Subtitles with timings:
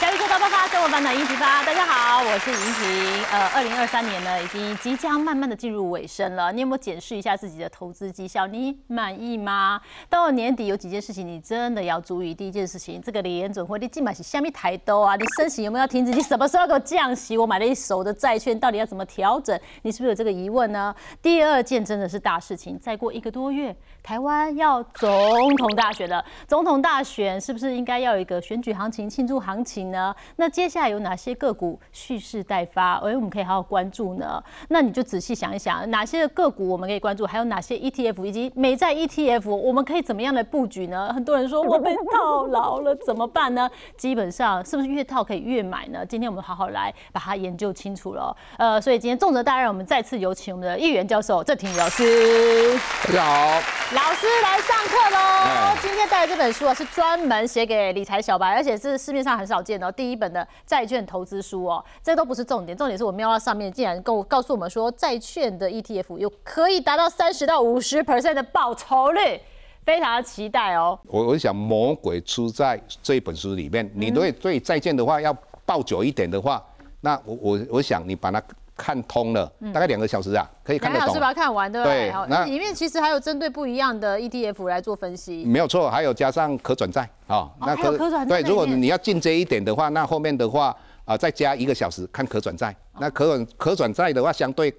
[0.00, 1.62] 小宇宙大爆发，生活版暖一级发。
[1.62, 3.22] 大家好，我是莹婷。
[3.30, 6.50] 呃，二零二三年呢，已经即将慢慢的进入尾声了。
[6.50, 8.46] 你有没有检视一下自己的投资绩效？
[8.46, 9.78] 你满意吗？
[10.08, 12.32] 到了年底，有几件事情你真的要注意。
[12.32, 15.16] 第一件事情，这个联准会你今买是下面抬兜啊？
[15.16, 16.12] 你升息有没有停止？
[16.12, 17.36] 你什么时候要给我降息？
[17.36, 19.60] 我买了一手的债券，到底要怎么调整？
[19.82, 20.94] 你是不是有这个疑问呢？
[21.20, 26.24] 第二件真的是大事情，再过一个多月，台湾要总统大选了。
[26.48, 29.89] 总统大选是不是应该要有一个选举行情、庆祝行情？
[29.90, 30.14] 呢？
[30.36, 32.94] 那接下来有哪些个股蓄势待发？
[32.98, 34.42] 哎，我们可以好好关注呢。
[34.68, 37.26] 那你就仔细想一想，哪些个股我们可以关注？
[37.26, 41.12] 还有哪些 ETF 以及美债 ETF，我们可以怎么样的布局呢？
[41.12, 43.70] 很多人说我被套牢了，怎么办呢？
[43.96, 46.04] 基本上是不是越套可以越买呢？
[46.06, 48.36] 今天我们好好来把它研究清楚了。
[48.56, 52.78] 呃，所以今天重责大任，我们再次有请我们的议员教授郑庭老师。
[53.06, 53.60] 大家好，
[53.94, 55.76] 老师来上课喽。
[55.80, 59.79] 今天带来这本书啊，是专门写给理财小白，而且是市面上很少见。
[59.80, 69.40] 然后第一本的债券投资书哦，这都不是重点，重点是我瞄到上面，竟然跟我告诉我们说，债券的 ETF 有可以达到三十到五十 percent 的报酬率，
[69.84, 70.98] 非常的期待哦。
[71.06, 76.62] 我我想魔鬼出在这一本书里面，你对对债券的话要抱久一点的话，
[77.00, 78.40] 那我我我想你把它。
[78.80, 81.06] 看通了，大概两个小时啊，可以看得懂。
[81.06, 82.10] 两个小时把它看完，对不对？
[82.28, 85.44] 那里面其实还有针对不一样的 ETF 来做分析。
[85.44, 87.50] 没有错，还有加上可转债啊。
[87.60, 88.40] 那可转债。
[88.40, 92.74] 对，如果你要进阶一点的话，那后面的话啊，再加一个小时看可转债。
[92.98, 94.74] 那可转可转债的话，相对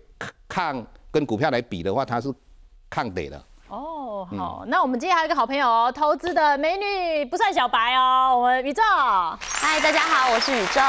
[0.48, 2.34] 抗跟股票来比的话，它是
[2.90, 3.40] 抗跌的。
[3.70, 8.82] 哦，好，那我们今天还有一个好朋友哦，投资的美女不算小白哦，我们宇宙，
[9.40, 10.82] 嗨，大家好，我是宇宙。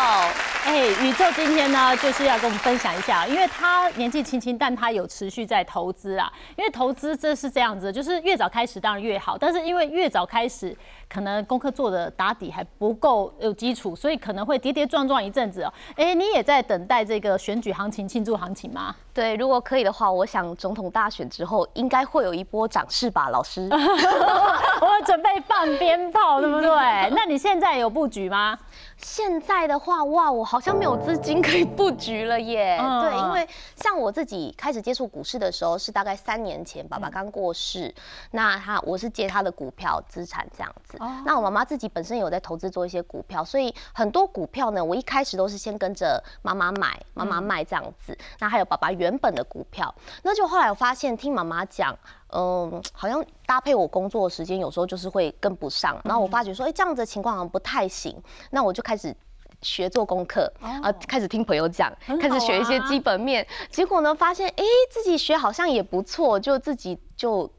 [0.64, 6.32] 哎，宇宙今天呢就是要跟我们分享一下，因为他年纪轻轻，但他有持续在投资啊。
[6.56, 10.76] 因为投资这是这样子，就是越早开始当然越好，但是因为越早开始。
[11.08, 15.70] 可能功课做的打底还不够有基础，所以可能会跌跌撞撞一阵子哦。
[15.94, 18.96] 哎，你也在等待这个选举行情、庆祝行情吗？
[19.12, 23.68] 对，如果可以的话，我想总统大选之后应该会有一波涨势吧，老师。
[23.70, 26.70] 我准备放鞭炮，对不对？
[27.10, 28.58] 那你现在有布局吗？
[29.02, 32.78] 现在的话，哇，我好像没有资金可以布局了耶。
[33.02, 33.46] 对，因为
[33.76, 37.92] 像我自己开始接触股市的时候，是大概三年前，爸爸刚过世，
[38.30, 40.96] 那他我是借他的股票资产这样子。
[41.26, 48.16] 那我妈妈自己本身有在投资做一些股票，所以很多股票呢，我一开始都是先跟着妈妈买，妈妈卖这样子。
[48.38, 49.92] 那还有爸爸原本的股票，
[50.22, 51.98] 那就后来我发现听妈妈讲，
[52.32, 56.00] 嗯，好像搭配我工作的时间，有时候就是会跟不上。
[56.04, 58.16] 然后我发觉说，哎，这样子的情况好像不太行。
[58.50, 59.14] 那我就开始
[59.60, 63.46] 学做功课，啊，开始听朋友讲，开始学一些基本面。
[63.70, 67.50] 结果呢，发现哎，自己学好像也不错，就自己就。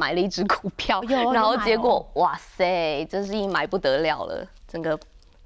[0.00, 1.02] 买了一只股票，
[1.32, 4.96] 然后结果哇塞，真是一买不得了了，整个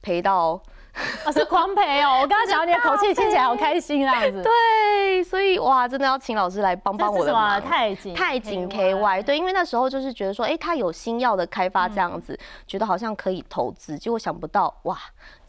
[0.03, 0.61] 赔到，
[1.33, 2.21] 是狂赔哦！
[2.21, 4.43] 我刚刚讲你的口气听起来好开心啊，样子。
[4.45, 7.61] 对，所以哇，真的要请老师来帮帮我的忙。
[7.61, 14.99] 太紧太紧 KY，对，因为那时候就是觉得说，哎，他有新药的开发这样子，觉得好像可以投资，结果想不到哇。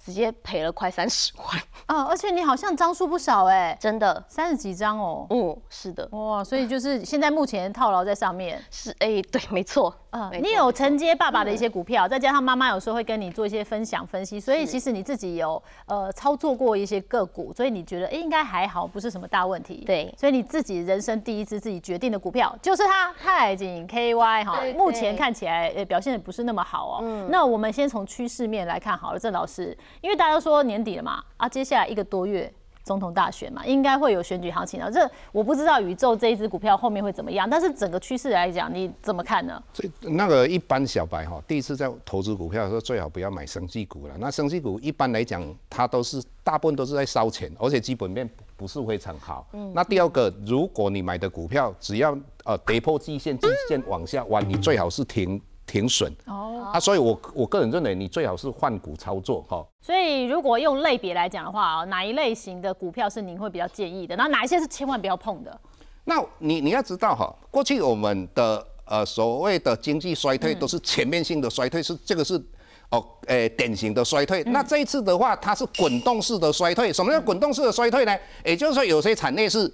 [0.05, 1.47] 直接赔了快三十万
[1.85, 2.03] 啊！
[2.09, 5.25] 而且你好像张数不少哎，真的三十几张哦。
[5.29, 8.61] 嗯，是的，哇，所以就是现在目前套牢在上面。
[8.69, 9.95] 是哎，对，没错。
[10.15, 19.83] 嗯，你有承接爸爸的一些股票，再加上妈妈有时候会跟你做一些分享分析，所以其实你自己有呃操作过一些个股，所以你觉得哎应该还好，不是什么大问题。
[19.87, 26.99] 对，所以你自己人生第一支自己决定的股票就是它泰景 KY 哈，目前看起来呃表现的不是那么好哦。
[27.01, 29.75] 嗯，那我们先从趋势面来看好了，郑老师。
[30.01, 32.53] 因为大家都说年底了嘛，啊，接下来一个多月
[32.83, 34.91] 总统大选嘛，应该会有选举行情的。
[34.91, 39.61] 这我不知道宇宙这一只股票后面会怎么样，但是整个趋势来讲，你怎么看呢？
[39.73, 44.13] 所以那个一般小白哈，第一次在投资股票的时候，最好不要买生技股了。
[44.19, 49.47] 那生技股一般来讲，它都是大部分都是在烧钱，而且基本面不是非常好。
[49.53, 49.71] 嗯。
[49.73, 55.41] 那第二个，如果你买的股票只要呃跌破季线，季线往下弯，你最好是停。
[55.73, 59.65] 停损哦啊，所以我我个人认为你最好是换股操作哈。
[59.81, 64.15] 所以如果用类别来讲的话啊，哪一类型的股票是您会比较建议的？
[64.15, 65.59] 那哪一些是千万不要碰的？
[66.03, 72.39] 那你你要知道哈，过去我们的呃所谓的经济衰退都是全面性的衰退，是这个是
[72.91, 74.43] 哦诶典型的衰退。
[74.43, 76.93] 那这一次的话，它是滚动式的衰退。
[76.93, 78.15] 什么叫滚动式的衰退呢？
[78.45, 79.73] 也就是说有些产业是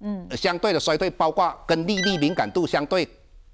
[0.00, 3.08] 嗯相对的衰退，包括跟利率敏感度相对。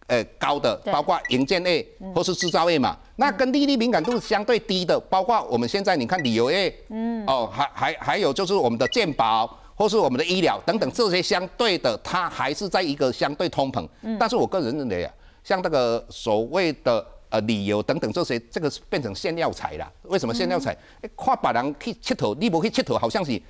[0.09, 13.89] 呃，高的包括营建业或是制造业嘛，那跟利率敏感度相对低的，包括我们现在你看旅游业，嗯，哦，还还还有就是我们的健保或是我们的医疗等等这些相对的，它还是在一个相对通膨。
[14.03, 19.93] 嗯，但是我个人认为啊，像那个所谓的呃旅游等等这些，这个是变成炫耀财了。
[20.03, 20.77] 为什么炫耀财？
[21.01, 23.41] 哎看别人去佚佗，你不去佚佗，好像是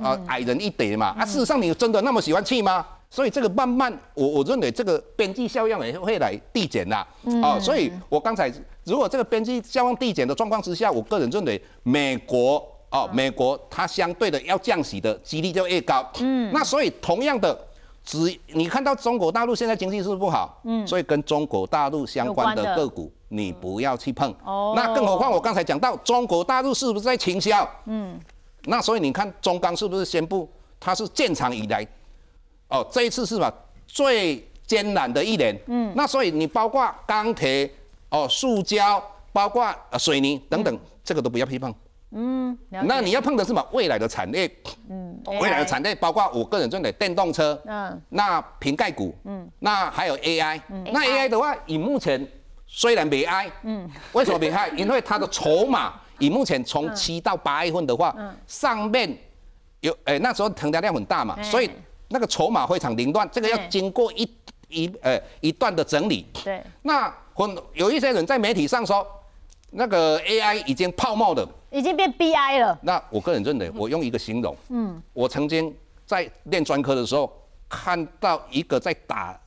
[0.00, 1.16] 啊矮人一等嘛。
[1.18, 2.86] 啊，事实上你真的那么喜欢去吗？
[3.16, 7.08] 所以这个慢慢，我我认为这个边际效应也会来递减啦。
[7.42, 8.52] 哦，所以我刚才
[8.84, 16.06] 如果这个边际效应递减的状况之下，我个人认为美国哦，美国它相对的要降息的几率就越高。
[16.20, 17.58] 嗯，那所以同样的，
[18.04, 24.30] 只你看到中国大陆现在经济是不好，嗯，所以跟中国大陆相关的个股你不要去碰。
[24.44, 27.66] 哦，那更何况我刚才讲到中国大陆是不是在倾销？
[27.86, 28.20] 嗯，
[28.64, 30.46] 那所以你看中钢是不是宣布
[30.78, 31.82] 它是建厂以来。
[32.68, 33.52] 哦，这一次是吧
[33.86, 37.70] 最艰难的一年，嗯，那所以你包括钢铁、
[38.10, 39.02] 哦塑胶，
[39.32, 41.72] 包括水泥等等，这个都不要去碰，
[42.10, 43.64] 嗯，那你要碰的是什么？
[43.72, 44.50] 未来的产业，
[44.88, 52.26] 嗯，未来的产业包括我个人认为电动车，嗯，那瓶盖股，嗯，那还有 AI，嗯，那 AI 的话，以目前
[52.66, 54.68] 虽然没 I，嗯，为什么没 I？
[54.70, 59.16] 因为它的筹码 以目前从七到八月份的话，嗯，上面
[59.80, 61.70] 有，哎那时候成交量很大嘛，所以。
[62.08, 64.28] 那个筹码非常凌乱，这个要经过一
[64.68, 66.26] 一呃一段的整理。
[66.44, 66.62] 对。
[66.82, 69.06] 那很有一些人在媒体上说，
[69.70, 72.78] 那个 AI 已经泡沫了，已经变 BI 了。
[72.82, 75.74] 那我个人认为，我用一个形容，嗯，我曾经
[76.06, 77.30] 在练专科的时候
[77.68, 79.38] 看到一个在打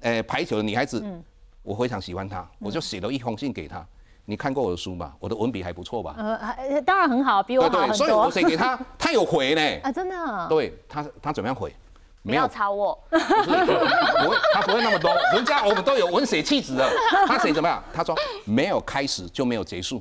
[0.00, 1.22] 呃排球的女孩子，嗯，
[1.62, 3.84] 我非常喜欢她，我就写了一封信给她。
[4.24, 5.14] 你看过我的书吗？
[5.18, 6.14] 我的文笔还不错吧？
[6.18, 7.96] 呃，当然很好，比我好很多。
[7.96, 9.80] 所以我写给他， 他有回呢。
[9.82, 10.46] 啊，真的？
[10.48, 11.74] 对他，他怎么样回？
[12.22, 15.10] 没有吵我，不会，他不会那么多。
[15.34, 16.88] 人家我们都有文写气质的，
[17.26, 17.82] 他写怎么样？
[17.92, 18.14] 他说
[18.44, 20.00] 没有开始就没有结束。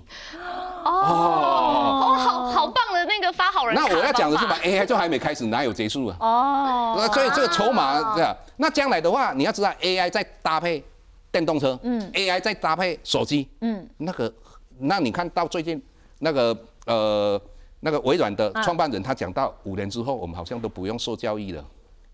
[0.83, 3.75] 哦，哦好好棒的那个发好人。
[3.75, 6.17] 那我要讲的是吧？AI 就还没开始，哪有结束啊？
[6.19, 8.35] 哦，那所以这个筹码这样。
[8.57, 10.83] 那将来的话，你要知道 AI 在搭配
[11.31, 14.31] 电动车，嗯，AI 在搭配手机，嗯，那个，
[14.77, 15.81] 那你看到最近
[16.19, 17.41] 那个呃
[17.79, 21.65] 那个微软的创办人，他讲到五年之后，我们好像都不用受教育了。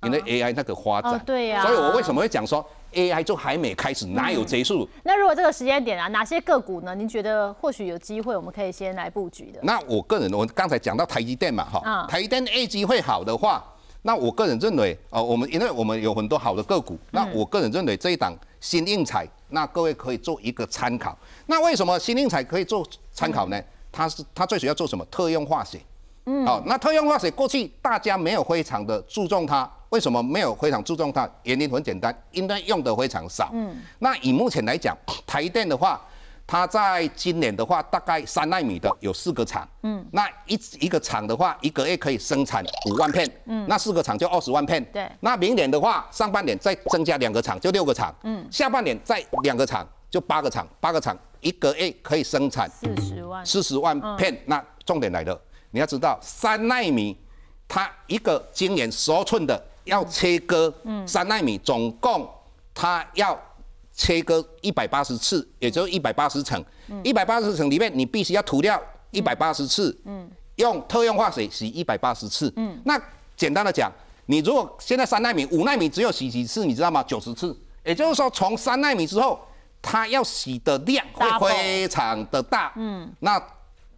[0.04, 2.64] 因为 AI 那个发展，对呀，所以我为什么会讲说
[2.94, 4.88] AI 就还没开始，哪有结束？
[5.04, 6.94] 那如果这个时间点啊，哪些个股呢？
[6.94, 9.60] 您觉得或许有机会，我们可以先来布局的？
[9.64, 13.64] 那我个人，我刚才讲到台积电嘛，哈，台积电 A 机会好的话，
[14.04, 21.18] 那我个人认为，哦，我们因为我们有很多好的个股，那我个人认为这一档新应采，那各位可以做一个参考。
[21.48, 23.60] 那为什么新应采可以做参考呢？
[23.92, 25.04] 它是它最主要做什么？
[25.06, 25.80] 特用化学。
[26.26, 29.68] 嗯，好，那特用化学过去大家没有非常的注重它。
[29.90, 31.30] 为什么没有非常注重它？
[31.44, 33.50] 原因很简单，因为用的非常少。
[33.54, 36.02] 嗯，那以目前来讲，台电的话，
[36.46, 39.68] 它在今年的话，大概三纳米的有四个厂。
[39.84, 43.30] 嗯，那一一个厂的话，一个月可以生产五万片。
[43.46, 44.84] 嗯，那四个厂就二十万片。
[44.92, 45.10] 对。
[45.22, 48.14] 那明年的话，上半年再增加两个厂，就六个厂。
[48.24, 48.46] 嗯。
[48.52, 50.68] 下半年再两个厂，就八个厂。
[50.82, 53.46] 八个厂一个月可以生产四十万。
[53.46, 54.38] 四十万片。
[54.46, 55.40] 那重点来了，
[55.72, 57.18] 你要知道，三纳米
[57.70, 59.62] 它一个今年十二寸的。
[59.88, 60.74] 要切割
[61.06, 62.30] 三纳米，总共
[62.74, 63.38] 它要
[63.94, 66.64] 切割一百八十次，也就是一百八十层。
[67.04, 68.80] 一百八十层里面，你必须要涂掉
[69.12, 69.98] 一百八十次。
[70.06, 72.54] 嗯，用特用化水洗一百八十次。
[72.56, 73.02] 嗯，那
[73.36, 73.92] 简单的讲，
[74.28, 77.02] 你如果现在三纳米、五纳米只有洗几次，你知道吗？
[77.04, 77.58] 九十次。
[77.84, 79.40] 也就是说，从三纳米之后，
[79.82, 82.72] 它要洗的量会非常的大。
[82.76, 83.42] 嗯，那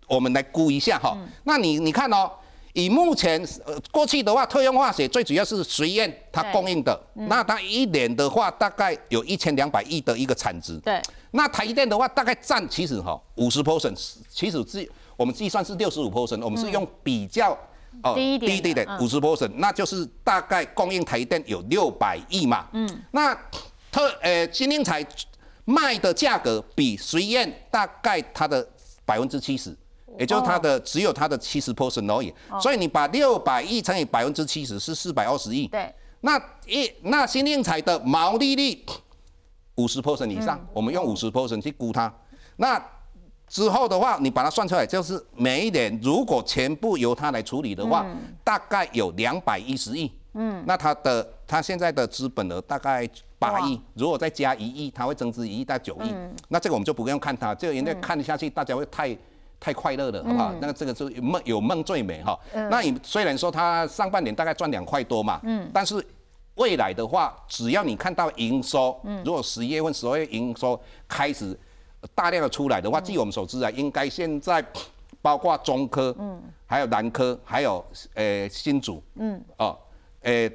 [0.08, 1.18] 我们来估一下哈。
[1.44, 2.32] 那你你看哦。
[2.74, 10.78] 以目前呃过去的话，特用化学最主要是实验它供应的，那它一年的话大概有一千两百亿的一个产值。
[10.80, 11.02] 对，
[11.32, 13.96] 那台积电的话大概占其实哈五十 percent，
[14.30, 17.58] 其实是我们计算是六十五 percent，我们是用比较
[18.04, 22.68] 哦低一点的五十 percent，那就是大概供应台积电有六百亿嘛。
[22.74, 23.36] 嗯，那
[23.92, 25.04] 特呃金英材
[25.66, 28.66] 卖的价格比实验大概它的
[29.06, 29.76] 百分之七十。
[30.20, 35.66] 也就是它的只有它的七十 percent 而已，所以你把六百亿乘以百分之七十是四百二十亿。
[35.68, 38.84] 对，那一那新电彩的毛利率
[39.76, 42.14] 五十 percent 以上，我们用五十 percent 去估它。
[42.58, 42.84] 那
[43.48, 48.06] 之后的话，你把它算出来，就是每一年如果全部由它来处理的话，
[48.44, 50.12] 大概有两百一十亿。
[50.34, 53.10] 嗯，那它的它现在的资本额大概
[53.40, 56.10] 八亿，如果再加一亿，它会增值一亿到九亿。
[56.12, 59.18] 嗯那这个我们就不用看它，这个因为看下去大家会太。
[59.60, 60.54] 太快乐了，好不好？
[60.62, 62.40] 那个这个是梦有梦最美哈。
[62.70, 66.04] 那你虽然说它上半年大概赚两块多嘛，嗯，但是
[66.56, 71.58] 未来的话，只要你看到营收，嗯，如果十一月份、十二月营收开始
[72.16, 74.64] 大量的出来的话，据我们所知啊，应该现在
[75.22, 79.78] 包括中科，嗯，还有南科，还有呃新竹，嗯，哦，
[80.22, 80.50] 呃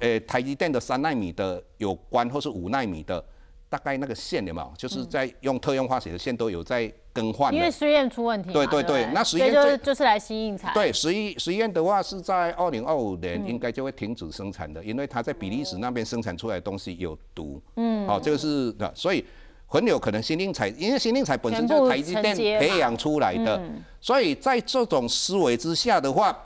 [0.00, 3.24] 呃台积电的三纳米的有关或是五纳米的。
[3.66, 4.72] 大概那个线有没有？
[4.78, 7.56] 就是在用特用化学的线都有在更换的。
[7.56, 8.52] 因为实验出问题嘛。
[8.52, 10.70] 对对对那实验就最就是来新印材。
[10.74, 17.62] 对，实验实验的话是在二零二五年应该就会停止生产的，因为它在比利时那边生产出来的东西有毒。
[17.76, 19.24] 嗯，好、这个是的，所以
[19.66, 23.62] 很有可能新令彩，因为新令彩本身就是台积电培养出来的，
[24.00, 26.36] 所以在这种思维之下的话，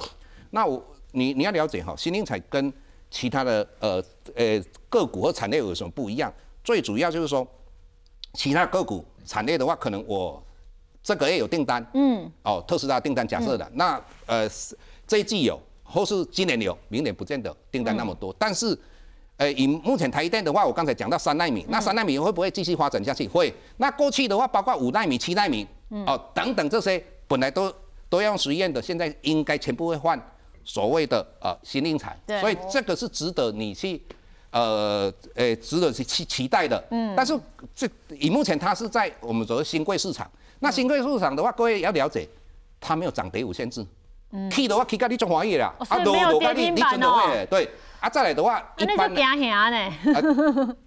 [0.51, 2.73] 那我你你要了解哈，新令彩跟
[3.11, 4.03] 其他的呃
[4.35, 6.33] 呃个股和产业有什么不一样？
[6.63, 7.47] 最主要就是说，
[8.35, 10.43] 其他个股产业的话，可能我
[11.03, 14.77] 这个月有订单，嗯，哦，特斯拉订单假设的，那呃是
[15.07, 18.79] 这一季有，或是今年有，明年不见得订单那么多，但是。
[19.39, 23.29] 呃，以目前台积电的话，我刚才讲到三纳米，那三纳米会不会继续发展下去？
[23.29, 23.55] 会。
[23.77, 27.73] 那过去的话，包括五纳米、七纳米，哦等等这些，本来都
[28.09, 30.21] 都要用实验的，现在应该全部会换
[30.65, 34.03] 所谓的呃新应材，所以这个是值得你去
[34.51, 36.83] 呃呃值得去期期待的。
[36.91, 37.15] 嗯。
[37.17, 37.39] 但是
[37.73, 37.89] 这
[38.19, 40.29] 以目前它是在我们所谓新贵市场，
[40.61, 42.29] 那新贵市场的话，各位要了解，
[42.81, 43.87] 它没有涨跌五限制。
[44.33, 44.49] 嗯。
[44.51, 47.71] K 的话去到你就欢喜啦，哦所以没有跌停板真的哦会对。
[48.01, 49.93] 啊，再来的话，一那般就惊吓呢。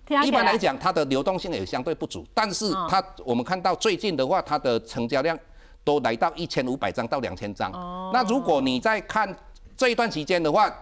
[0.23, 5.37] 一般来讲，它的流动性也相对不足，但是它我们看到最近的话，它的成交量
[5.83, 7.69] 都来到一千五百张到两千张。
[8.13, 9.35] 那如果你在看
[9.75, 10.73] 这一段期间的话，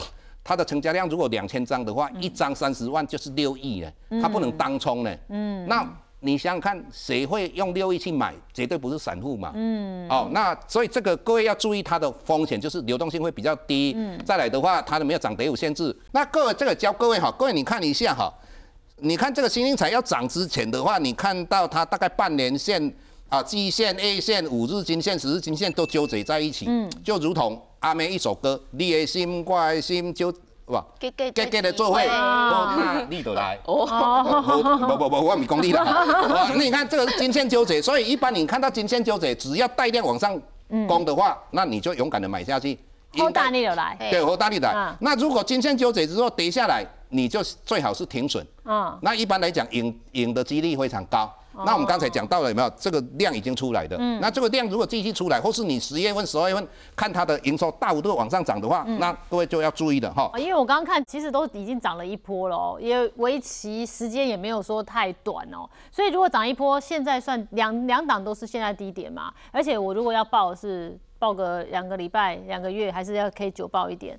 [0.43, 3.91] 它的成交量如果两千张的话，一张三十万就是六亿了，
[4.22, 5.15] 它不能当冲呢。
[5.29, 5.84] 嗯，那
[6.22, 8.36] 你想想看，谁会用六亿去买？
[8.54, 9.54] 绝对不是散户嘛。
[9.56, 10.06] 嗯。
[10.10, 13.94] 哦，那所以这个各位要注意它的风险，就是流动性会比较低。
[13.96, 14.20] 嗯。
[14.26, 15.96] 再来的话，它的没有涨跌有限制。
[16.12, 18.30] 那各位这个教各位哈，各位你看一下哈，
[18.98, 22.94] 你看这个新兴彩要涨之前的话，你看到它大概半年线
[23.30, 26.66] 啊、季线、A 线、五日均线、十日均线都纠结在一起。
[26.68, 26.92] 嗯。
[27.02, 30.34] 就如同阿妹一首歌，你的心，我的心就。
[30.70, 33.58] 哇，给给给给的做会，哦那你就来。
[33.66, 33.86] 哦，
[34.88, 35.84] 不不不，我没功利的。
[35.84, 36.06] 哇
[36.54, 40.40] 那你看这个是金线纠结，所以一般你看到金线纠结，只要带量往上
[40.88, 42.78] 攻的话，那你就勇敢的买下去。
[43.18, 43.98] 好大力的来。
[44.12, 44.96] 对，好大力的嗯。
[45.02, 48.46] 那如果金线纠结之后跌下来，你就最好是停损。
[48.64, 48.96] 啊。
[49.02, 51.34] 那一般来讲，赢赢的几率非常高。
[51.53, 52.70] 那我们刚才讲到了有没有？
[52.77, 53.98] 这个量已经出来的。
[54.00, 54.20] 嗯。
[54.22, 60.29] 那这个量如果继续出来，或是你十月份、十二月份看它的营收大幅度往上涨的话，那各位就要注意了哈。
[60.34, 74.18] 哦因为我刚刚看，其实都已经涨了一波了哦，也为期时间也没有说太短哦，所以如果涨一波，现在算两两档都是现在低点嘛，而且我如果要报是报个两个礼拜、两个月，还是要可以久报一点。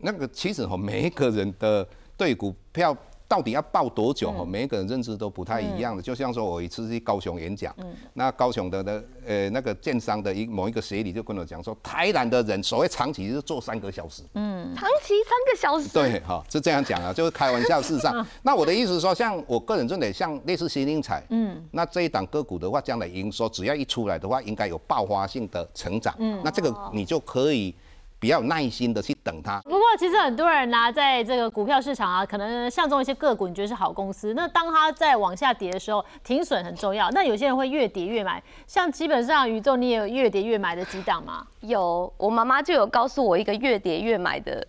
[0.00, 1.86] 那个其实哈，每一个人的
[2.16, 2.96] 对股票
[3.28, 6.02] 到底要报多久哈，每一个人认知都不太一样的。
[6.02, 7.74] 就像说我一次去高雄演讲，
[8.14, 14.74] 那高雄的的呃那个建商的一某一个协理就跟我讲说，台南的人所谓长期是做三个小时，嗯。
[14.74, 17.80] 长期三个小时，对，哈，是这样讲啊， 就是开玩笑。
[17.80, 27.74] 事实上， 那我的意思是说，像我个人认为，像类似新英彩，嗯，那这一档个股的话，将来营收只要一出来的话，应该有爆发性的成长，嗯，那这个你就可以
[28.18, 29.60] 比较有耐心的去等它。
[29.62, 34.34] 不过其实很多人呢、在这个股票市场啊，可能相中一些个股，你觉得是好公司。
[34.34, 37.10] 那当它在往下跌的时候，停损很重要。
[37.10, 41.46] 那有些人会越跌越买，像基本上宇宙，你也有越跌越买的几档吗？
[41.60, 44.66] 有，我妈妈就有告诉我一个越跌越买的，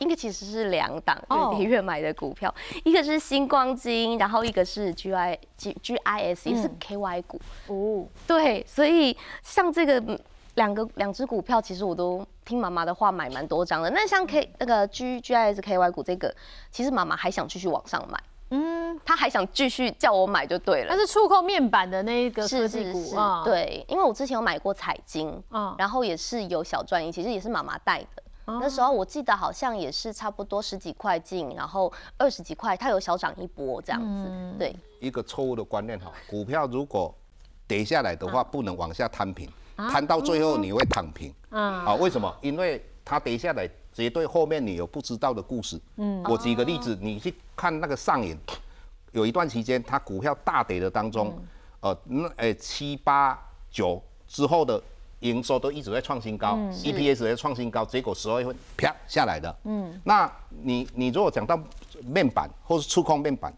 [0.00, 2.52] 应该其实是两档哦越跌越买的股票，
[2.84, 7.40] 一个是星光金，然后一个是 G I G G I S，也是 K Y 股。
[7.68, 10.18] 哦，对，所以像这个嗯
[10.54, 13.90] 两个两只股票，其实我都听妈妈的话买蛮多张的。
[13.90, 16.34] 那像 K 那个 G G I S K Y 股这个，
[16.70, 20.90] 其实妈妈还想继续往上买，嗯，她还想继续叫我买就对了。
[20.90, 20.96] 它。
[20.96, 28.22] 是触控面板的那一个科是技股是是啊，，对，因为我之前有买过彩金，嗯然后也是有小赚一，其实也是妈妈带的。
[28.44, 34.26] 哦那时候我记得好像也是差不多十几块进，然后二十几块，它有小涨一波这样子。
[34.28, 34.54] 嗯。
[34.58, 37.12] 对，一个错误的观念哈，股票如果
[37.66, 41.32] 跌下来的话，不能往下摊平，摊到最后你会躺平。
[41.50, 42.34] 嗯，啊，为什么？
[42.40, 45.80] 因为它跌下来，绝对后面你有不知道的故事。
[45.96, 48.38] 嗯，我举个例子，你去看那个上影，
[49.12, 51.38] 有一段期间它股票大跌的当中，
[51.80, 53.38] 呃，那呃七八
[53.70, 54.82] 九之后的
[55.20, 59.54] 营收都一直在创新高、e p s 在创新高，结果十二月份啪下来的。
[59.64, 61.58] 嗯，那你你如果讲到
[62.02, 63.56] 面板或是触控面板，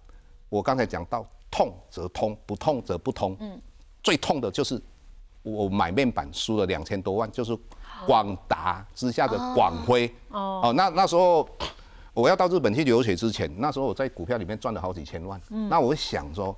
[0.48, 3.36] 我刚才讲到痛则通，不痛则不通。
[3.40, 3.60] 嗯，
[4.02, 4.80] 最痛的就是
[5.52, 7.56] 我买面板输了两千多万，就是
[8.06, 10.12] 广达之下的广辉。
[10.30, 11.48] 哦，那那时候
[12.12, 15.40] 我要到日本去留学之前，那时候我在股票里面赚了好几千万。
[15.68, 16.54] 那我想说。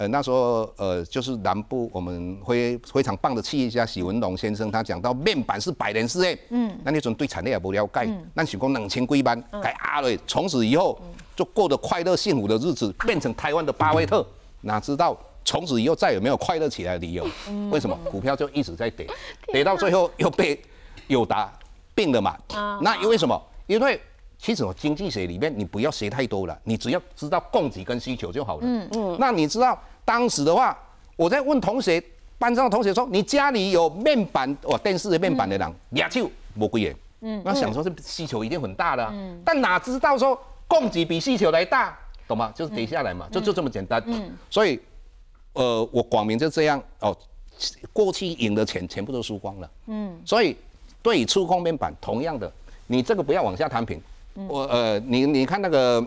[0.00, 10.96] 呃，那时候呃，就是南部我们非非常棒的企业家许文龙先生，他讲到面板是百年事业，嗯，那那种对产业也不了解，那想讲两千几万，改啊了，从此以后
[11.34, 14.24] 就过得快乐幸福的日子，变成台湾的巴菲特，
[14.60, 17.26] 哪知道从此以后再也没有快乐起来的理由？
[17.70, 17.98] 为什么？
[18.10, 19.06] 股票就一直在跌，
[19.52, 20.60] 跌到最后又被
[21.06, 21.50] 友达
[21.94, 22.36] 并了嘛？
[22.82, 23.40] 那因为什么？
[23.66, 24.00] 因为
[24.38, 28.60] 其实经济学里面你不要学太多了，你只要知道供给跟需求就好了。
[28.62, 29.16] 嗯嗯。
[29.18, 30.76] 那你知道当时的话，
[31.16, 32.02] 我在问同学，
[32.38, 36.96] 班上的同学说，你家里有面板哦电视的面板的人，俩就不贵耶。
[37.22, 37.40] 嗯。
[37.44, 39.40] 那想说这需求一定很大的，嗯。
[39.44, 41.98] 但哪知道说供给比需求来大。
[42.26, 42.52] 懂吗？
[42.54, 44.02] 就是跌下来嘛，就就这么简单。
[44.04, 44.78] 嗯，所以，
[45.58, 47.16] 呃，我广明就这样哦，
[47.92, 49.70] 过去赢的钱全部都输光了。
[49.86, 50.56] 嗯，所以
[51.02, 52.50] 对触控面板同样的，
[52.86, 54.00] 你这个不要往下摊平。
[54.46, 56.06] 我呃，你你看那个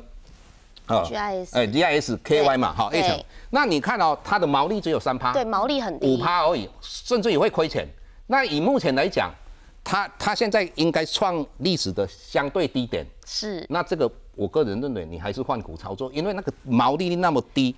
[0.86, 3.24] 呃，G I S，哎，G I S K Y 嘛，好 A 层。
[3.50, 7.86] 那你看哦，它的毛利只有三趴，对，毛利很低，五趴而已，甚至也会亏钱。
[8.27, 9.29] 那以目前来讲，
[9.84, 13.05] 它它现在应该创历史的相对低点。
[13.25, 13.65] 是。
[13.70, 14.10] 那这个。
[14.34, 17.75] 我个人认为，你还是换股操作，因为那个毛利率那么低，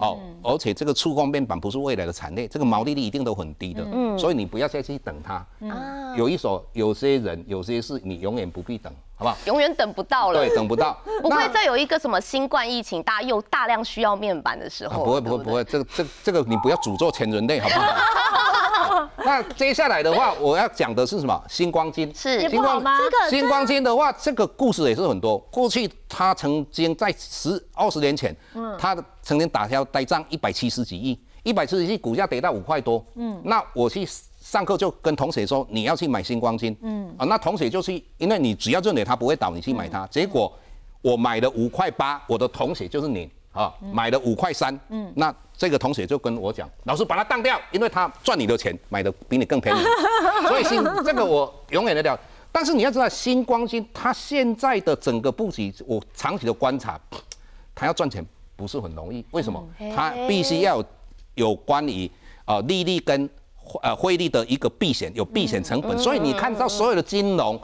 [0.00, 5.34] 哦，而且这个触控面板不是未来的产业，这个毛利率一定都很低的，嗯，所以你不要再去等它。
[5.68, 8.90] 啊，有一手，有些人，有些事，你永远不必等，
[9.20, 9.36] 好不好？
[9.44, 10.40] 永远等不到了。
[10.40, 10.98] 对，等不到。
[11.20, 15.04] 不会再有一个什么新冠疫情，大家又大量需要面板的时候。
[15.04, 15.62] 不会，不会，不会。
[15.64, 19.10] 这个，这，这个你不要诅咒全人类，好不好？
[19.22, 21.44] 那接下来的话，我要讲的是什么？
[21.50, 22.98] 星光金是星光吗？
[22.98, 25.36] 这个星光金的话，这个故事也是很多。
[25.50, 34.08] 过去他曾经在十二十年前，嗯，他曾经打掉呆账一百七十几亿，一百七十几亿股价跌到五块多，嗯，那我去
[34.50, 40.52] 上课就跟同学说，你要去买星光金，嗯，啊，那同学就是因为你只要认为它不会倒，你去买它，结果
[41.02, 43.30] 我买了五块八，我的同学就是你。
[43.52, 49.80] 啊，买了五块三，嗯，那这个同学就跟我讲，老师把它当掉，因为他赚你的钱，买的比你更便宜，
[50.46, 52.16] 所以新这个我永远的掉。
[52.52, 56.96] 但是你要知道，星光金它现在的整个布局，我长期的观察，
[57.74, 59.24] 它要赚钱不是很容易。
[59.32, 59.60] 为什么？
[59.96, 60.80] 它必须要
[61.34, 62.08] 有关于
[62.44, 63.28] 啊利率跟
[63.82, 65.98] 呃汇率的一个避险，有避险成本。
[65.98, 67.60] 所以你看到所有的金融。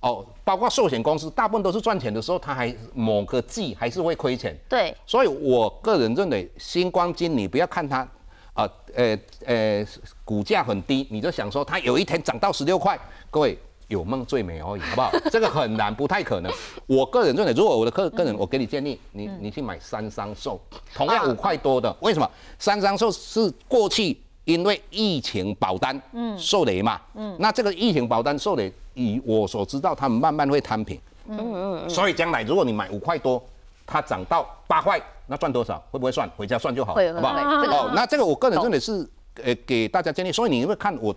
[0.00, 4.54] 哦，包括寿险公司，大部分都是赚钱的时候，它还某个季还是会亏钱。
[4.68, 8.06] 对，所以我个人认为，星光金你不要看它，
[8.52, 9.86] 啊，呃呃，
[10.22, 15.10] 股价很低，你就想说它有一天涨到十六块，各位有梦最美而已，好不好？
[15.32, 16.52] 这个很难，不太可能。
[16.86, 20.60] 我个人认为，如果我的客个人，我给你建议，你你去买三商寿，
[20.94, 22.30] 同样五块多的，为什么？
[22.58, 24.20] 三商寿是过去。
[24.44, 26.00] 因为疫情保单
[26.38, 27.00] 受累嘛，
[27.38, 31.00] 那这个疫情保单受累，以我所知道，他们慢慢会摊平。
[31.26, 31.90] 嗯嗯嗯。
[31.90, 33.42] 所以将来如果你买五块多，
[33.86, 35.82] 它涨到八块，那赚多少？
[35.90, 36.28] 会不会算？
[36.36, 37.34] 回家算就好，好不好？
[37.34, 39.08] 哦，那这个我个人认为是，
[39.42, 40.30] 呃，给大家建议。
[40.30, 41.14] 所以你会看我，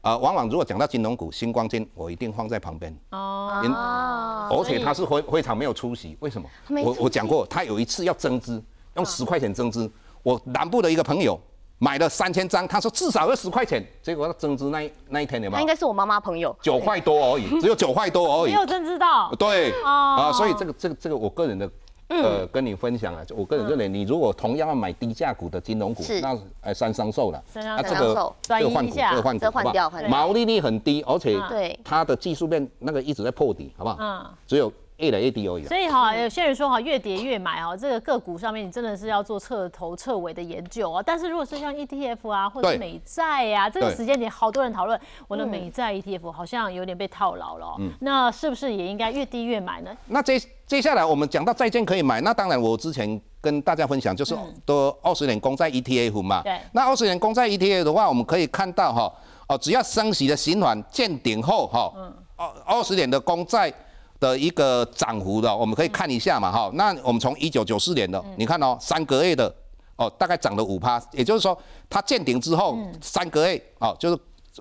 [0.00, 2.90] 呃，往往如果讲到金融股，星光金，我一定放在旁边。
[3.10, 4.48] 哦。
[4.50, 6.48] 而且它是非非常没有出息，为什么？
[6.82, 8.62] 我我讲过，他有一次要增资，
[8.96, 9.90] 用十块钱增资，
[10.22, 11.38] 我南部的一个朋友。
[11.82, 15.56] 买了三千张，他说至少要十块钱，结果他增资那一那一天有没有？
[15.56, 16.54] 他应该是我妈妈朋友。
[16.60, 18.50] 九块多而已，只有九块多而已。
[18.50, 19.32] 没有增资到。
[19.38, 19.72] 对。
[19.82, 21.70] 啊，所以这个这个这个，我个人的
[22.08, 27.42] 呃跟你分享啊，我个人认为，你如果同样要买低价股的金融股，那呃三商售了。
[27.46, 27.82] 三商售。
[27.82, 31.34] 这个这个换股，这个换股，换掉，毛利率很低，而且
[31.82, 33.96] 它的技术面那个一直在破底，好不好？
[33.98, 34.26] 嗯。
[34.46, 34.70] 只有。
[35.00, 35.64] 越来越低而已。
[35.64, 41.02] 所以哈，有些人说哈，越跌越买哦，这个个股上面你真的是要做彻头彻尾的研究啊。
[41.04, 47.76] 但是如果是像 ETF 啊，或者美债呀，这个时间点好多人讨论，我的美债 ETF 好像有点被套牢了。
[47.78, 47.90] 嗯。
[48.00, 49.90] 那是不是也应该越低越买呢？
[50.06, 56.42] 那接接下来我们讲到债券可以买，那当然我之前跟大家分享就是都二十年公债 ETF 嘛。
[56.42, 56.60] 对。
[56.72, 59.12] 那二十年公债 ETF 的话，我们可以看到哈，
[59.48, 63.72] 哦，只要升息的循环见顶后哈，嗯，二二十年的公债。
[64.20, 69.52] 的一个涨幅的，我们可以看一下嘛，哈，那我们从一九九四年的，你看哦，三个月的，
[69.96, 74.18] 哦，大概涨了五趴，也就是说它见顶之后三个月，哦，就是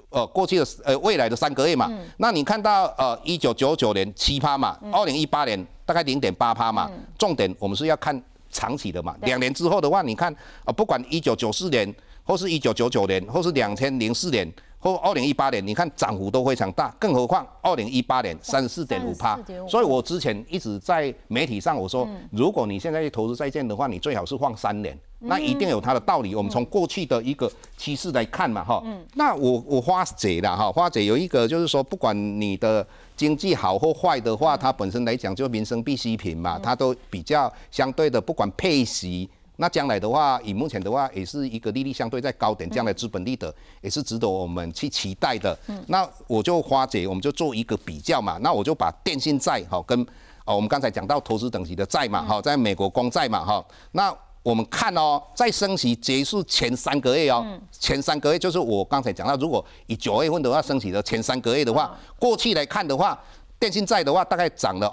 [0.09, 11.93] 呃过去的呃未来的三个月嘛，那你看到呃一九九九年七趴嘛，二零一八年大概零点八趴嘛，重点我们是要看长期的嘛，两年之后的话，你看啊，不管一九九四年
[12.23, 14.49] 或是一九九九年或是两千零四年。
[14.79, 19.13] 或二零一八年，你看涨幅都非常大，更何况二零一八年三十四点五。
[19.19, 19.37] 趴，
[19.67, 26.33] 所以我之前一直在媒体上我说，如果你现在去投资债券的话，你最好是放三年，那一定有它的道理。
[26.33, 28.81] 我们从过去的一个趋势来看嘛，哈，
[29.15, 32.87] 那我我花姐了哈，花姐有一个就是说，不管你的
[33.17, 39.29] 经济好或坏的话，它本身来讲就民生必需品嘛，它都比较相对的，不管配息。
[39.61, 45.57] 那将来的话，以目前的话，也是一个利率相对在高点，将来资本利得也是值得我们去期待的。
[45.87, 48.37] 那我就花姐，我们就做一个比较嘛。
[48.41, 50.01] 那我就把电信债哈跟
[50.45, 53.63] 哦，我们刚才讲到投资等级的债嘛哈，在美国公债嘛哈。
[53.91, 63.21] 那我们看哦，在升息结束前三个月哦，前三个月就是我刚才讲到，如果以九月份的话升息的前三个月的话，过去来看的话，
[63.59, 64.89] 电信债的话大概涨了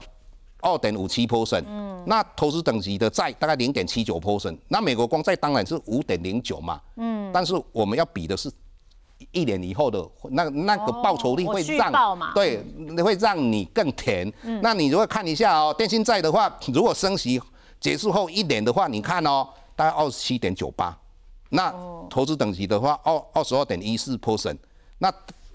[0.67, 8.51] 二点五七 percent，嗯，那投资等级的债大概零点七九 percent，那美国公债当然是五点零九嘛，嗯，但是我们要比的是。
[9.33, 11.91] 一年以后的那那个报酬率会让
[12.35, 12.63] 对
[13.03, 14.31] 会让你更甜。
[14.61, 17.41] 那你如果看一下哦，电信债的话，如果升息。
[17.81, 20.95] 结束后一年的话，你看哦，大概二十七点九八，
[21.49, 21.73] 那
[22.11, 24.59] 投资等级的话，二二十二点一四 percent，
[24.99, 25.11] 那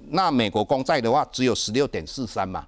[0.09, 2.65] 那美国公债的话只有十六点四三嘛。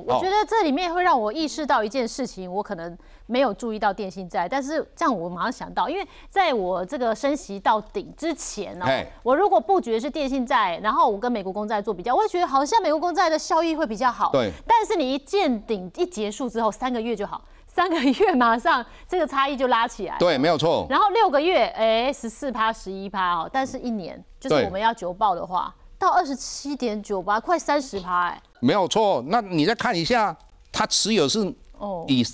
[0.00, 8.86] 哦，我觉得这里面会让我意识到一件事情，我可能没有注意到电信债，但是这样我马上想到，因为在我这个升息到顶之前呢，
[9.22, 14.30] 我如果布局的是电信债，然后我跟美国公债做比较，我会觉得好像美国公债的效益会比较好。
[14.32, 14.50] 对。
[14.66, 17.42] 但是你一见顶一结束之后，三个月就好。
[17.66, 20.84] 三个月马上这个差异就拉起来，对，没有错。
[20.90, 29.22] 然后六个月，哎，十四趴、十一趴哦，但是一年就是我们要九报的话，到二十七点九八，快三十趴，哎，没有错。
[29.28, 30.36] 那你再看一下，
[30.70, 31.40] 它持有是
[31.76, 32.24] 哦以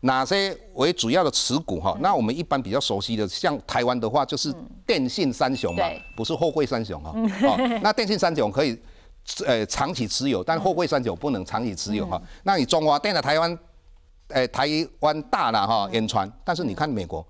[0.00, 1.96] 哪些为主要的持股哈？
[2.00, 4.52] 那我们一般比较熟悉的，像台湾的话就是
[4.86, 5.84] 电信三雄嘛，
[6.16, 7.12] 不是货柜三雄哈。
[7.46, 8.78] 哦，那电信三雄可以
[9.46, 12.20] 呃长期持有，但货柜三雄不能长期持有哈。
[12.42, 13.58] 那你中华电的台湾。
[14.30, 14.66] 呃，台
[14.98, 17.24] 湾大了哈，延传，但是你看美国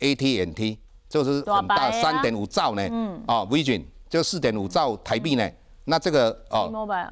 [0.00, 5.48] ，AT&T 就是很大，三点五兆呢，嗯，哦，Vision 就四点五兆台币呢，
[5.84, 6.70] 那这个哦，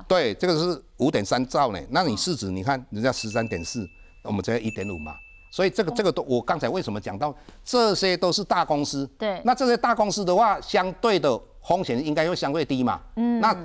[0.09, 3.87] 对，这个是五点三兆呢，那你市值你看人家十三点四，
[4.22, 5.12] 我们只一点五嘛，
[5.50, 13.56] 所以这个这个都我刚才为什么讲到这些都是大公司，对，那这些大公司的话，相对的风险应该会相对低嘛，嗯，那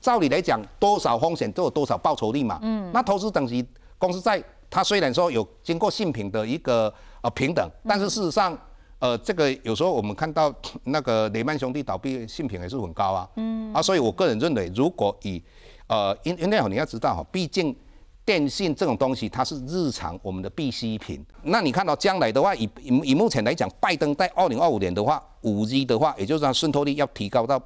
[0.00, 3.66] 照理来讲，多少风险都有多少报酬率嘛，嗯，那投资等级
[3.98, 4.42] 公司在。
[4.70, 8.58] 它虽然说有经过性品的一个呃平等，但是事实上，
[9.04, 10.50] 呃，这个有时候我们看到
[10.84, 13.28] 那个雷曼兄弟倒闭，性品还是很高啊。
[13.36, 13.70] 嗯。
[13.74, 15.42] 啊，所以我个人认为，如果以
[15.88, 17.76] 呃，因因为你要知道哈，毕竟
[18.24, 21.22] 电信这种东西它是日常我们的必需品。
[21.42, 27.60] 那你看到将来的话，以以以目前来讲，拜登在二零二五年的话，五 G 的话，也就是它渗透率要提高到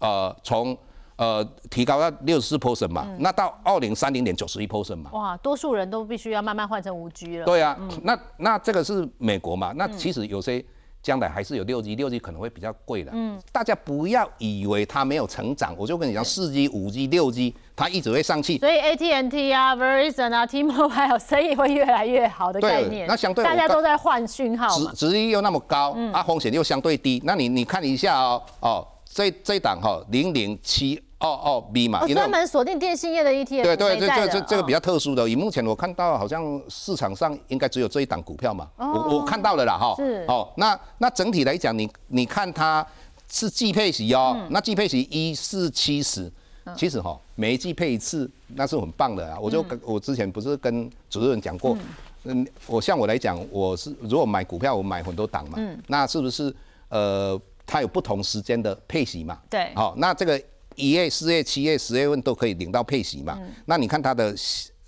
[0.00, 0.76] 呃从。
[1.16, 5.12] 呃，提高到六十四 percent 嘛，那到二零三零年九十一 percent 嘛。
[5.12, 7.44] 哇，多数人都必须要慢慢换成五 G 了。
[7.44, 9.72] 对啊，那那这个是美国嘛？
[9.76, 10.58] 那其实有些
[11.04, 13.12] 将来还是有六 G，六 G 可能会比较贵的。
[13.14, 18.56] 嗯，大家不要以为它没有成长，我就跟你讲，四 G、五 G、六 G，它一直会上去。
[18.56, 23.06] 所以 AT&T 啊、Verizon 啊、T-Mobile 还有生意会越来越好的概念。
[23.06, 27.22] 那相对大家都在换讯号值值率又那么高，啊，风险又相对低。
[27.22, 30.98] 那你你看一下哦，哦，这这档哈零零七。
[31.24, 33.62] 哦哦，B 嘛，专门锁定电信业的 ETF。
[33.62, 39.94] 对对，这这这这个比较特殊的，以目前我看到好像市场上应该只有这一档股票嘛，我我看到了啦哈。
[39.96, 40.22] 是。
[40.28, 42.86] 哦，那那整体来讲，你你看它
[43.30, 46.30] 是季配息哦，那季配息一四七十，
[46.76, 49.38] 其实哈每一季配一次，那是很棒的啊。
[49.40, 51.74] 我就跟我之前不是跟主持人讲过，
[52.24, 56.54] 嗯，我像我来讲，我是如果买股票，我买很多档嘛，那是不是
[56.90, 59.38] 呃它有不同时间的配息嘛？
[59.48, 59.72] 对。
[59.74, 60.38] 好，那这个。
[60.76, 63.38] 一月、四月、七月、十月份都可以领到配息嘛？
[63.66, 64.34] 那你看它的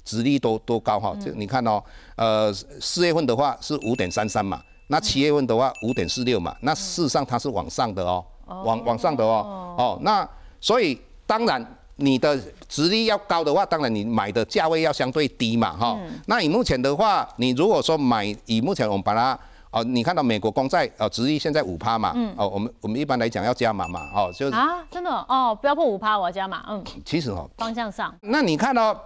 [0.05, 1.17] 值率多多高哈？
[1.21, 1.83] 就你看哦，
[2.17, 10.29] 呃，四月份的话是五点三三嘛，那七月份的话五点四六嘛，那事实上它是往上的哦，往往上的哦，哦，那
[10.61, 11.65] 所以当然
[11.97, 15.99] 你的值率要高的话，当然你买的价位要相对低嘛哈。
[16.27, 19.39] 那以目前的话，你如果说买以目前我们把它。
[19.77, 22.13] 哦，你看到美国公债哦，殖利率现在五趴嘛？
[22.15, 22.33] 嗯。
[22.39, 24.01] 哦，我们我们一般来讲要加码嘛？
[24.15, 26.65] 哦，就啊，真的哦，不要破五趴，我要加码。
[26.67, 26.83] 嗯。
[27.05, 28.15] 其实哦，方向上。
[28.23, 29.05] 那你看到，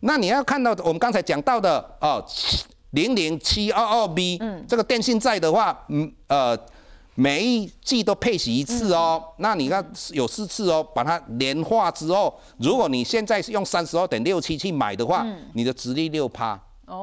[0.00, 2.24] 那你要看到我们刚才讲到的哦，
[2.92, 6.58] 零零七二二 B，嗯，这个电信债的话，嗯呃，
[7.14, 9.22] 每一季都配息一次哦。
[9.36, 16.58] 那你看有四次哦，把它年化之后，如果你现在是用三十二点六七去买的话，你的殖利率六趴。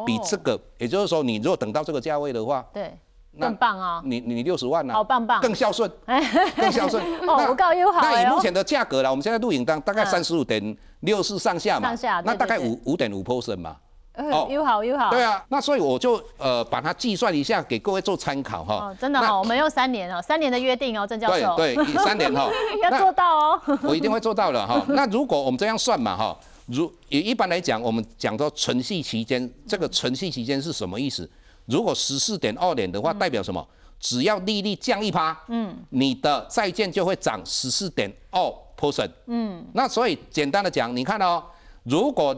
[0.06, 2.98] 比这个，也就是说，你如果等到这个价位的话，对，
[3.40, 4.02] 更棒啊！
[4.06, 4.94] 你你六十万呢？
[4.94, 5.90] 好棒棒，更孝顺，
[6.56, 7.04] 更孝顺。
[7.28, 8.02] 哦，我告优好。
[8.02, 13.76] 那以目前的价格了，我们现在录影单大概三十五点六四上下嘛，上下，那大概五五点五 percent 嘛。
[14.16, 15.10] 哦，优好优好。
[15.10, 18.76] 对啊，那所以我就呃把它计算一下，给各位做参考哈。
[18.76, 21.56] 哦，真的哈，我们用三年哦，三年的约定哦，郑教授。
[21.56, 22.48] 对对， 三年哈，
[22.84, 23.62] 要做到哦。
[23.82, 24.80] 我一定会做到的哈。
[24.90, 26.38] 那如果我们这样算嘛哈。
[26.68, 31.30] 如也一般来讲，我们讲到存续期间，这个存续期间是什么意思？
[31.66, 33.66] 如果十四点二点的话，代表什么？
[34.00, 38.40] 只要利率降一趴，嗯，你的债券就会涨十四点二。
[38.76, 41.42] percent，嗯，那所以简单的讲，你看哦，
[41.84, 42.36] 如果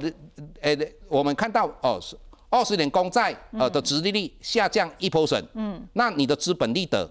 [0.61, 1.99] 呃我们看到哦，
[2.51, 7.09] 二十年公债呃的殖利率下降一 percent，嗯，那你的资本利得，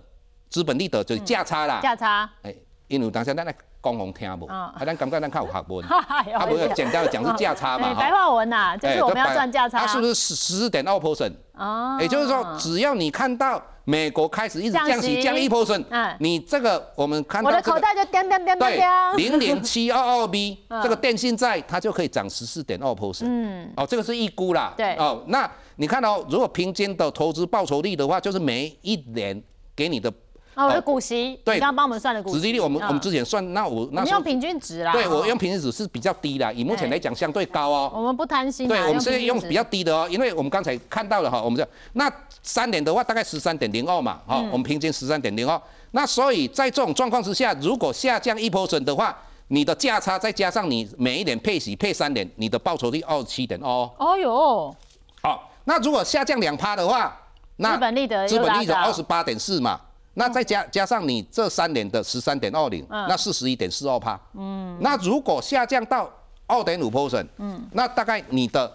[0.49, 2.55] 资本利得就是价差啦，价差，哎，
[2.87, 3.53] 因为当时咱来
[3.85, 5.85] 讲红听无，嗯啊，咱感觉咱较有学问，
[6.33, 11.33] 有啊，不是简单的讲是价差嘛，哎白话文呐，就是我们要赚价差，它是不是十十四点二？percent？
[11.57, 18.83] 哦，也就是说，只要你看到美国开始一直降息，降一 percent，嗯，你这个我们看到我的口袋就叮叮叮叮对，
[19.17, 22.91] 零零七二二 B 这个电信债它就可以涨十四点二。
[22.95, 29.43] percent，嗯，哦，这个是预估啦，对，哦，那你看到如果平均的投资报酬率的话，就是每一年
[29.77, 30.13] 给你的。
[30.55, 37.91] 哦，我的股息，对，刚刚帮我们算的股息，利率我们我们之前算，那我那用平均值啦，对我用平均值是比较低的，以目前来讲相对高哦。
[37.95, 42.11] 我们不贪心，对，我们现在用比较低的哦，因为我们刚才看到了哈，我们这那
[42.43, 49.17] 三年的话大概十三点零二嘛，哈，我们平均十三点零二，那所以在这种状况之下，如果下降一 percent 的话，
[49.49, 53.69] 你的价差再加上你每一年配息配三年，你的报酬率二十七点二。
[53.69, 54.17] 哦。
[54.19, 54.77] 哟，
[55.23, 57.15] 好，那如果下降两趴的话，
[57.57, 59.81] 那资本利得资本利得二十八点四嘛。
[60.17, 64.19] 那再加加上你这三年的十三点二零，那四十一点四二帕。
[64.35, 66.09] 嗯，那如果下降到
[66.47, 68.73] 二点五 percent，嗯，那大概你的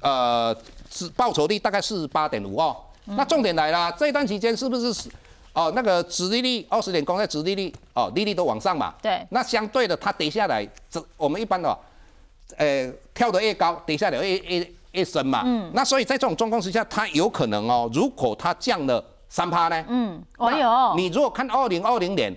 [0.00, 0.56] 呃
[0.90, 2.74] 是报酬率大概四十八点五二。
[3.04, 5.10] 那重点来了，这段期间是不是
[5.52, 8.94] 哦那个殖利率二十年公债殖利率哦利率都往上嘛？
[9.02, 9.26] 对。
[9.28, 11.78] 那相对的，它跌下来，这我们一般的，
[12.56, 15.42] 呃跳得越高，跌下来越越越深嘛。
[15.44, 15.70] 嗯。
[15.74, 19.04] 那所以在这种状况之下，它有可能哦，如果它降了。
[19.28, 19.84] 三趴呢？
[19.88, 20.96] 嗯，哦有。
[20.96, 22.34] 你如果看二零二零年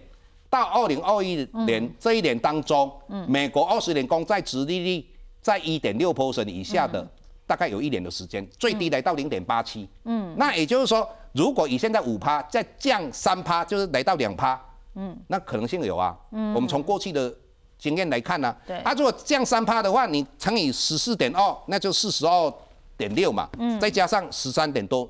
[0.50, 5.06] 到二零二一年这一年当中，嗯，美国二十年公债殖利率
[5.42, 7.08] 在一点六 percent 以下的，
[7.48, 9.88] 大概有一年的时间，最低来到零点八七。
[10.04, 14.60] 嗯，那也就是说，如果以现在五趴再降三趴，就是来到两趴。
[14.96, 16.14] 嗯，那可能性有啊。
[16.32, 17.34] 嗯，我们从过去的
[17.78, 22.54] 经验来看呢，对，它如果降三趴的话，你乘以十四点二，那就四十二
[22.98, 23.48] 点六嘛。
[23.58, 25.10] 嗯，再加上十三点多。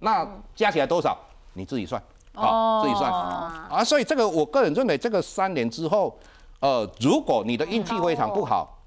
[0.00, 1.16] 那加起来多少？
[1.54, 2.00] 你自己算，
[2.32, 3.82] 好，自己算啊。
[3.84, 6.16] 所以这个，我个人认为，这个三年之后，
[6.60, 8.78] 呃，如果你的运气非常不好，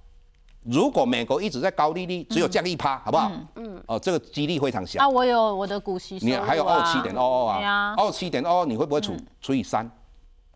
[0.63, 3.29] 如果美国一直在高利率，只有降一趴，好不好？
[3.55, 3.83] 嗯。
[3.85, 5.03] 哦，这个几率非常小。
[5.03, 7.93] 啊，我有我的股息你还有二七点二二啊？
[7.97, 9.89] 二七点二二，你会不会除除以三？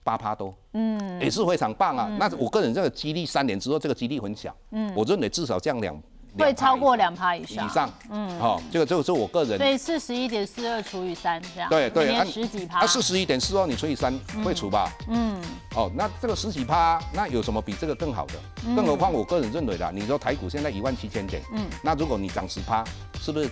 [0.01, 2.07] 八趴多，嗯，也是非常棒啊。
[2.17, 4.55] 那我个人这个几率三年之后，这个几率很小。
[4.71, 4.89] 嗯。
[4.95, 6.01] 我认为至少降两。
[6.43, 15.41] 会超过两趴以上，以上，嗯，好，这个这个是我个人，所以四十一点四二除以三这样，对对，按十几趴，啊，四十一点四二你除以三会除吧，嗯，
[15.75, 18.33] 哦，那这个十几趴，那有什么比这个更好的？
[18.75, 22.83] 更何况我个人认为啦，你说台股现在一万七千点，嗯，那如果你涨十趴，
[23.21, 23.49] 是不是，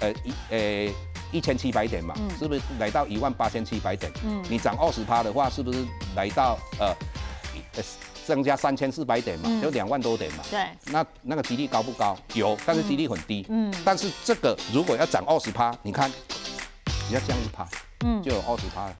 [0.00, 0.94] 呃一呃
[1.32, 4.10] 一千七百点嘛，是不是来到一万八千七百点？
[4.24, 6.94] 嗯，你涨二十趴的话，是不是来到呃？
[8.28, 10.44] 增加三千四百点嘛，就两万多点嘛。
[10.50, 12.14] 对，那那个几率高不高？
[12.34, 13.46] 有，但是几率很低。
[13.48, 16.12] 嗯，但是这个如果要涨二十趴，你看，
[17.08, 17.66] 你要降一趴，
[18.04, 18.94] 嗯，就有二十趴了。